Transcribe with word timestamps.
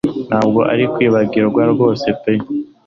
Ntabwo 0.29 0.59
ari 0.71 0.83
ukwibagirwa 0.89 1.61
rwose 1.73 2.07
pe 2.21 2.33